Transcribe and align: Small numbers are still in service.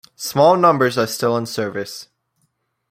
Small 0.15 0.57
numbers 0.57 0.97
are 0.97 1.05
still 1.05 1.37
in 1.37 1.45
service. 1.45 2.07